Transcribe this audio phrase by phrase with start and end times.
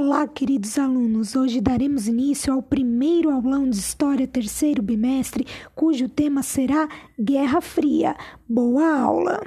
[0.00, 1.34] Olá, queridos alunos!
[1.34, 5.44] Hoje daremos início ao primeiro aulão de História terceiro bimestre,
[5.74, 6.88] cujo tema será
[7.20, 8.16] Guerra Fria.
[8.48, 9.40] Boa aula!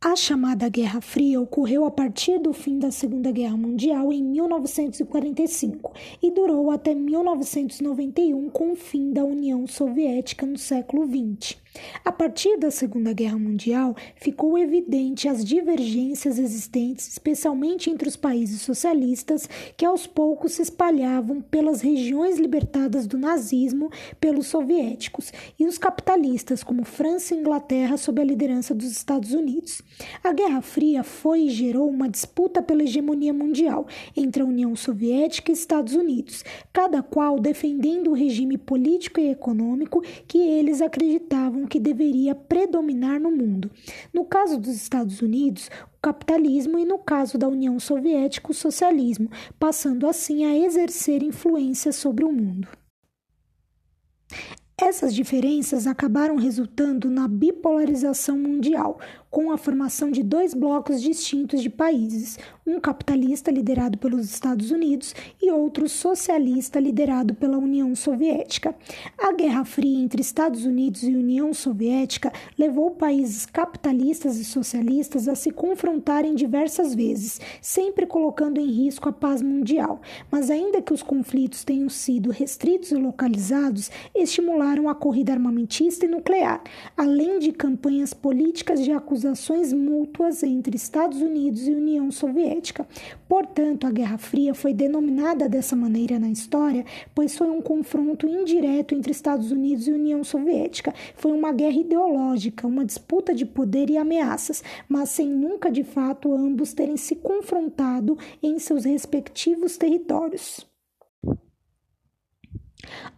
[0.00, 5.92] A chamada Guerra Fria ocorreu a partir do fim da Segunda Guerra Mundial em 1945
[6.20, 11.61] e durou até 1991 com o fim da União Soviética no século XX.
[12.04, 18.60] A partir da Segunda Guerra Mundial, ficou evidente as divergências existentes, especialmente entre os países
[18.60, 23.90] socialistas, que aos poucos se espalhavam pelas regiões libertadas do nazismo
[24.20, 29.80] pelos soviéticos, e os capitalistas, como França e Inglaterra, sob a liderança dos Estados Unidos.
[30.22, 33.86] A Guerra Fria foi e gerou uma disputa pela hegemonia mundial
[34.16, 40.02] entre a União Soviética e Estados Unidos, cada qual defendendo o regime político e econômico
[40.26, 43.70] que eles acreditavam que deveria predominar no mundo.
[44.12, 49.30] No caso dos Estados Unidos, o capitalismo e no caso da União Soviética, o socialismo,
[49.58, 52.68] passando assim a exercer influência sobre o mundo.
[54.80, 58.98] Essas diferenças acabaram resultando na bipolarização mundial,
[59.32, 65.14] com a formação de dois blocos distintos de países, um capitalista liderado pelos Estados Unidos
[65.40, 68.76] e outro socialista liderado pela União Soviética.
[69.18, 75.34] A Guerra Fria entre Estados Unidos e União Soviética levou países capitalistas e socialistas a
[75.34, 80.02] se confrontarem diversas vezes, sempre colocando em risco a paz mundial.
[80.30, 86.08] Mas ainda que os conflitos tenham sido restritos e localizados, estimularam a corrida armamentista e
[86.08, 86.62] nuclear,
[86.94, 92.86] além de campanhas políticas de acusação acusações mútuas entre Estados Unidos e União Soviética.
[93.28, 96.84] Portanto, a Guerra Fria foi denominada dessa maneira na história,
[97.14, 100.92] pois foi um confronto indireto entre Estados Unidos e União Soviética.
[101.14, 106.32] Foi uma guerra ideológica, uma disputa de poder e ameaças, mas sem nunca de fato
[106.34, 110.71] ambos terem se confrontado em seus respectivos territórios.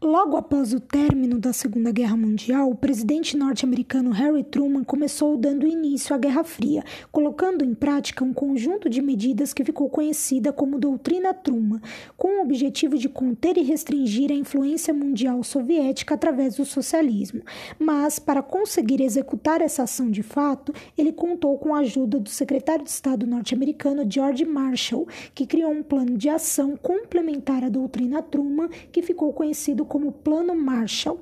[0.00, 5.66] Logo após o término da Segunda Guerra Mundial, o presidente norte-americano Harry Truman começou dando
[5.66, 10.78] início à Guerra Fria, colocando em prática um conjunto de medidas que ficou conhecida como
[10.78, 11.80] Doutrina Truman,
[12.16, 17.40] com o objetivo de conter e restringir a influência mundial soviética através do socialismo.
[17.78, 22.84] Mas, para conseguir executar essa ação de fato, ele contou com a ajuda do secretário
[22.84, 28.68] de Estado norte-americano George Marshall, que criou um plano de ação complementar à Doutrina Truman,
[28.92, 29.53] que ficou conhecido
[29.86, 31.18] como Plano Marshall.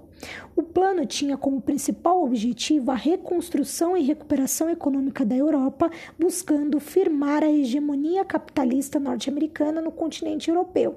[0.55, 7.43] O plano tinha como principal objetivo a reconstrução e recuperação econômica da Europa, buscando firmar
[7.43, 10.97] a hegemonia capitalista norte-americana no continente europeu.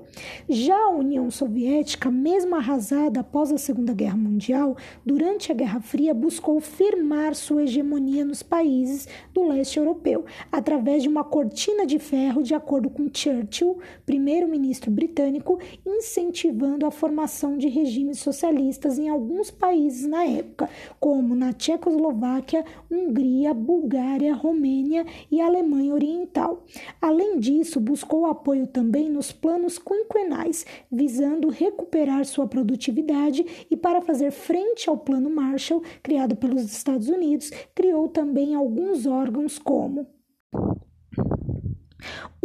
[0.50, 6.14] Já a União Soviética, mesmo arrasada após a Segunda Guerra Mundial, durante a Guerra Fria
[6.14, 12.44] buscou firmar sua hegemonia nos países do leste europeu, através de uma cortina de ferro,
[12.44, 20.06] de acordo com Churchill, primeiro-ministro britânico, incentivando a formação de regimes socialistas em alguns países
[20.06, 26.64] na época, como na Tchecoslováquia, Hungria, Bulgária, Romênia e Alemanha Oriental.
[27.02, 34.31] Além disso, buscou apoio também nos planos quinquenais, visando recuperar sua produtividade e para fazer
[34.31, 40.08] frente ao Plano Marshall, criado pelos Estados Unidos, criou também alguns órgãos como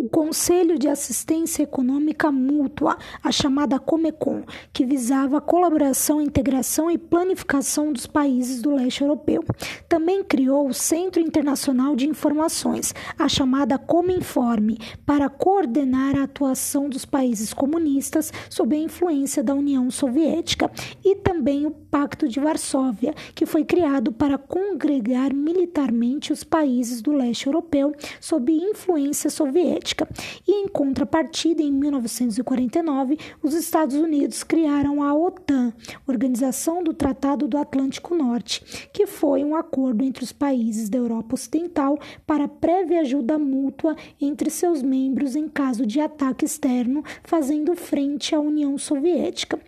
[0.00, 6.96] o Conselho de Assistência Econômica Mútua, a chamada Comecon, que visava a colaboração, integração e
[6.96, 9.44] planificação dos países do leste europeu.
[9.90, 17.04] Também criou o Centro Internacional de Informações, a chamada Cominforme, para coordenar a atuação dos
[17.04, 20.70] países comunistas sob a influência da União Soviética,
[21.04, 27.12] e também o Pacto de Varsóvia, que foi criado para congregar militarmente os países do
[27.12, 30.08] leste europeu sob influência soviética soviética.
[30.46, 35.72] E em contrapartida, em 1949, os Estados Unidos criaram a OTAN,
[36.06, 41.34] Organização do Tratado do Atlântico Norte, que foi um acordo entre os países da Europa
[41.34, 48.34] Ocidental para prévia ajuda mútua entre seus membros em caso de ataque externo, fazendo frente
[48.34, 49.58] à União Soviética.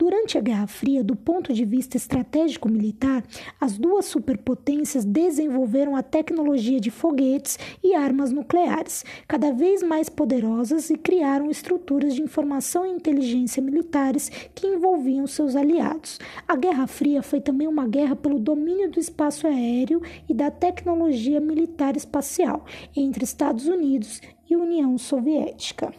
[0.00, 3.24] Durante a Guerra Fria, do ponto de vista estratégico-militar,
[3.60, 10.88] as duas superpotências desenvolveram a tecnologia de foguetes e armas nucleares, cada vez mais poderosas,
[10.88, 16.20] e criaram estruturas de informação e inteligência militares que envolviam seus aliados.
[16.46, 21.40] A Guerra Fria foi também uma guerra pelo domínio do espaço aéreo e da tecnologia
[21.40, 22.64] militar espacial
[22.96, 25.92] entre Estados Unidos e União Soviética.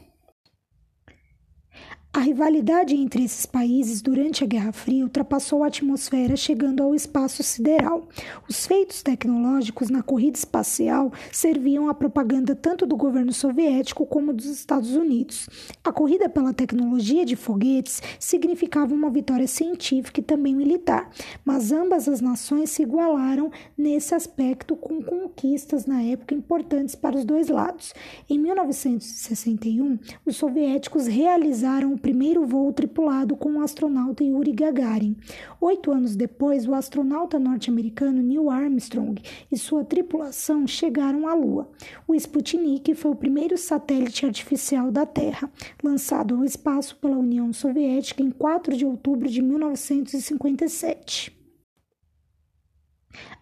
[2.11, 7.43] A rivalidade entre esses países durante a Guerra Fria ultrapassou a atmosfera, chegando ao espaço
[7.43, 8.09] sideral.
[8.49, 14.47] Os feitos tecnológicos na corrida espacial serviam à propaganda tanto do governo soviético como dos
[14.47, 15.47] Estados Unidos.
[15.83, 21.11] A corrida pela tecnologia de foguetes significava uma vitória científica e também militar,
[21.45, 27.23] mas ambas as nações se igualaram nesse aspecto com conquistas na época importantes para os
[27.23, 27.93] dois lados.
[28.27, 35.15] Em 1961, os soviéticos realizaram primeiro voo tripulado com o astronauta Yuri Gagarin.
[35.61, 41.69] Oito anos depois, o astronauta norte-americano Neil Armstrong e sua tripulação chegaram à Lua.
[42.07, 45.51] O Sputnik foi o primeiro satélite artificial da Terra,
[45.83, 51.38] lançado ao espaço pela União Soviética em 4 de outubro de 1957.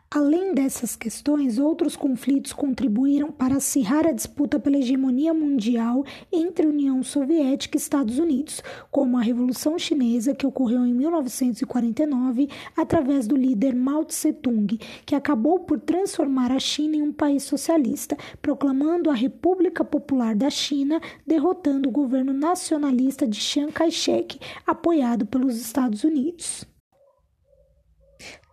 [0.09, 7.03] Além dessas questões, outros conflitos contribuíram para acirrar a disputa pela hegemonia mundial entre União
[7.03, 13.75] Soviética e Estados Unidos, como a Revolução Chinesa, que ocorreu em 1949 através do líder
[13.75, 19.83] Mao Tse-tung, que acabou por transformar a China em um país socialista, proclamando a República
[19.83, 26.65] Popular da China, derrotando o governo nacionalista de Chiang Kai-shek, apoiado pelos Estados Unidos.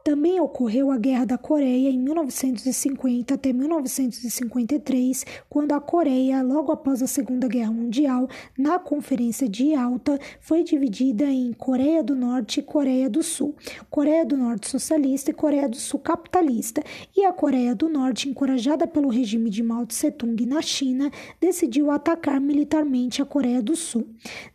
[0.04, 7.02] Também ocorreu a Guerra da Coreia em 1950 até 1953, quando a Coreia, logo após
[7.02, 8.28] a Segunda Guerra Mundial,
[8.58, 13.54] na Conferência de Yalta, foi dividida em Coreia do Norte e Coreia do Sul,
[13.88, 16.84] Coreia do Norte socialista e Coreia do Sul capitalista,
[17.16, 21.10] e a Coreia do Norte, encorajada pelo regime de Mao Tse-tung na China,
[21.40, 24.06] decidiu atacar militarmente a Coreia do Sul.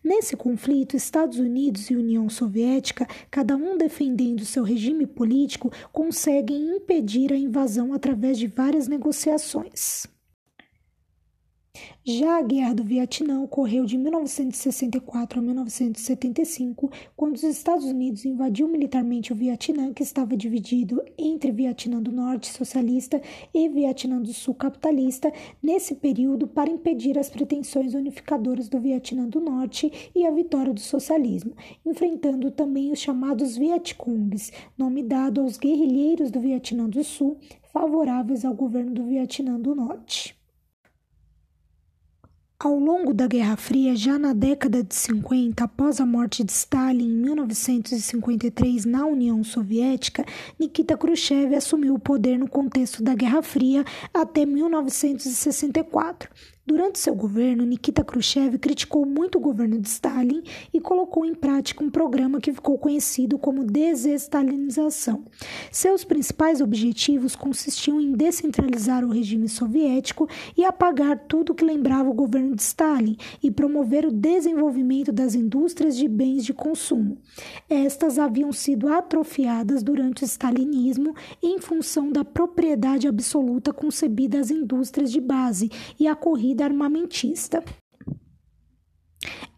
[0.04, 6.76] Nesse conflito, Estados Unidos e União Soviética, cada um defendendo seu regime político, político conseguem
[6.76, 10.06] impedir a invasão através de várias negociações.
[12.04, 18.68] Já a Guerra do Vietnã ocorreu de 1964 a 1975, quando os Estados Unidos invadiu
[18.68, 23.22] militarmente o Vietnã, que estava dividido entre Vietnã do Norte socialista
[23.54, 25.32] e Vietnã do Sul capitalista,
[25.62, 30.80] nesse período para impedir as pretensões unificadoras do Vietnã do Norte e a vitória do
[30.80, 31.54] socialismo,
[31.86, 37.38] enfrentando também os chamados Vietcongs, nome dado aos guerrilheiros do Vietnã do Sul,
[37.72, 40.39] favoráveis ao governo do Vietnã do Norte.
[42.62, 47.06] Ao longo da Guerra Fria, já na década de 50, após a morte de Stalin
[47.06, 50.26] em 1953 na União Soviética,
[50.60, 56.30] Nikita Khrushchev assumiu o poder no contexto da Guerra Fria até 1964.
[56.70, 61.84] Durante seu governo, Nikita Khrushchev criticou muito o governo de Stalin e colocou em prática
[61.84, 65.26] um programa que ficou conhecido como desestalinização.
[65.72, 72.14] Seus principais objetivos consistiam em descentralizar o regime soviético e apagar tudo que lembrava o
[72.14, 77.18] governo de Stalin e promover o desenvolvimento das indústrias de bens de consumo.
[77.68, 85.12] Estas haviam sido atrofiadas durante o stalinismo em função da propriedade absoluta concebida às indústrias
[85.12, 87.64] de base e a corrida armamentista.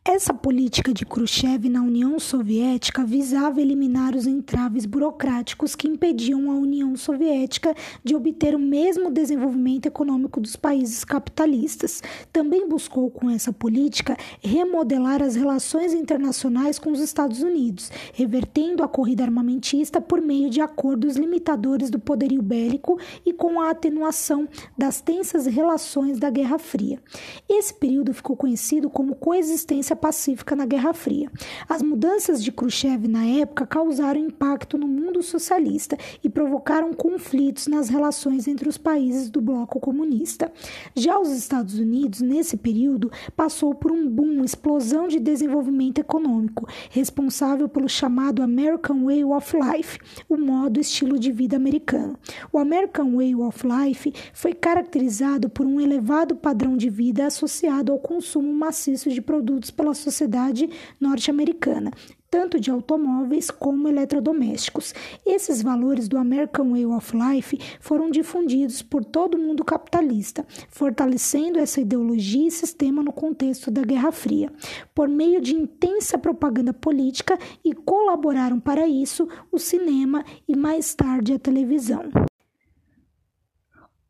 [0.03, 6.55] Essa política de Khrushchev na União Soviética visava eliminar os entraves burocráticos que impediam a
[6.55, 12.01] União Soviética de obter o mesmo desenvolvimento econômico dos países capitalistas.
[12.33, 18.87] Também buscou, com essa política, remodelar as relações internacionais com os Estados Unidos, revertendo a
[18.87, 24.99] corrida armamentista por meio de acordos limitadores do poderio bélico e com a atenuação das
[24.99, 26.99] tensas relações da Guerra Fria.
[27.47, 31.31] Esse período ficou conhecido como coexistência pacífica na Guerra Fria.
[31.69, 37.87] As mudanças de Khrushchev na época causaram impacto no mundo socialista e provocaram conflitos nas
[37.87, 40.51] relações entre os países do bloco comunista.
[40.95, 47.69] Já os Estados Unidos, nesse período, passou por um boom, explosão de desenvolvimento econômico, responsável
[47.69, 52.17] pelo chamado American Way of Life, o modo estilo de vida americano.
[52.51, 57.99] O American Way of Life foi caracterizado por um elevado padrão de vida associado ao
[57.99, 60.69] consumo maciço de produtos pela sociedade
[60.99, 61.91] norte-americana,
[62.29, 64.93] tanto de automóveis como eletrodomésticos.
[65.25, 71.57] Esses valores do American Way of Life foram difundidos por todo o mundo capitalista, fortalecendo
[71.57, 74.53] essa ideologia e sistema no contexto da Guerra Fria,
[74.93, 77.35] por meio de intensa propaganda política
[77.65, 82.30] e colaboraram para isso o cinema e mais tarde a televisão.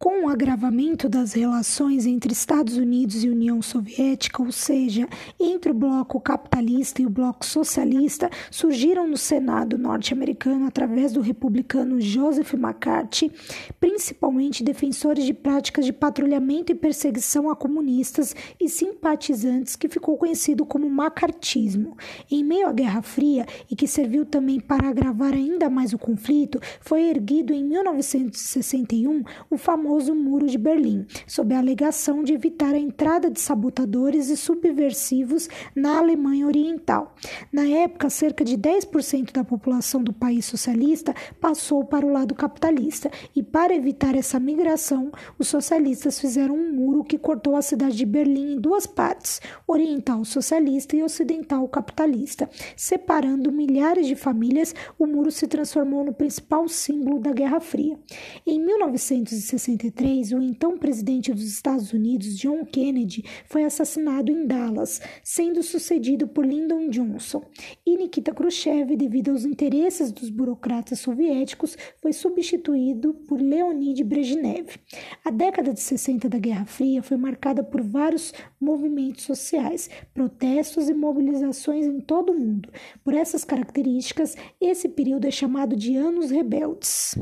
[0.01, 5.08] Com o agravamento das relações entre Estados Unidos e União Soviética, ou seja,
[5.39, 12.01] entre o bloco capitalista e o bloco socialista, surgiram no Senado norte-americano, através do republicano
[12.01, 13.31] Joseph McCarthy,
[13.79, 20.65] principalmente defensores de práticas de patrulhamento e perseguição a comunistas e simpatizantes, que ficou conhecido
[20.65, 21.96] como macartismo.
[22.31, 26.60] Em meio à Guerra Fria, e que serviu também para agravar ainda mais o conflito,
[26.79, 32.74] foi erguido em 1961 o famoso famoso Muro de Berlim, sob a alegação de evitar
[32.74, 37.13] a entrada de sabotadores e subversivos na Alemanha Oriental.
[37.51, 43.12] Na época, cerca de 10% da população do país socialista passou para o lado capitalista,
[43.36, 48.05] e para evitar essa migração, os socialistas fizeram um muro que cortou a cidade de
[48.05, 52.50] Berlim em duas partes, oriental socialista e ocidental capitalista.
[52.77, 58.00] Separando milhares de famílias, o muro se transformou no principal símbolo da Guerra Fria.
[58.48, 65.01] Em 1960 1963, o então presidente dos Estados Unidos, John Kennedy, foi assassinado em Dallas,
[65.23, 67.43] sendo sucedido por Lyndon Johnson.
[67.85, 74.77] E Nikita Khrushchev, devido aos interesses dos burocratas soviéticos, foi substituído por Leonid Brezhnev.
[75.25, 80.93] A década de 60 da Guerra Fria foi marcada por vários movimentos sociais, protestos e
[80.93, 82.69] mobilizações em todo o mundo.
[83.03, 87.15] Por essas características, esse período é chamado de Anos Rebeldes.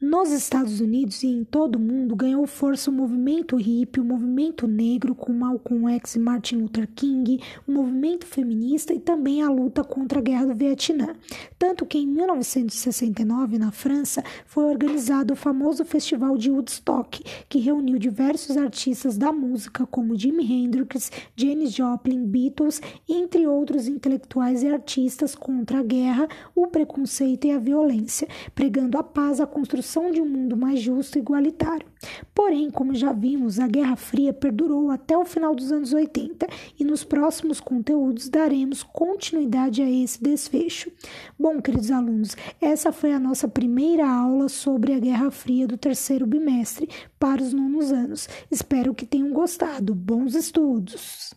[0.00, 4.64] Nos Estados Unidos e em todo o mundo ganhou força o movimento hippie, o movimento
[4.68, 9.82] negro com Malcolm X e Martin Luther King, o movimento feminista e também a luta
[9.82, 11.16] contra a Guerra do Vietnã.
[11.58, 17.98] Tanto que em 1969, na França, foi organizado o famoso Festival de Woodstock, que reuniu
[17.98, 25.34] diversos artistas da música como Jimi Hendrix, Janis Joplin, Beatles, entre outros intelectuais e artistas
[25.34, 30.20] contra a guerra, o preconceito e a violência, pregando a paz, a construção construção de
[30.20, 31.86] um mundo mais justo e igualitário.
[32.34, 36.46] Porém, como já vimos, a Guerra Fria perdurou até o final dos anos 80
[36.78, 40.92] e nos próximos conteúdos daremos continuidade a esse desfecho.
[41.38, 46.26] Bom, queridos alunos, essa foi a nossa primeira aula sobre a Guerra Fria do terceiro
[46.26, 48.28] bimestre para os nonos anos.
[48.50, 49.94] Espero que tenham gostado.
[49.94, 51.34] Bons estudos!